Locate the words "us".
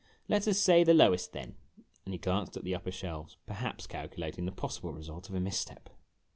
0.47-0.57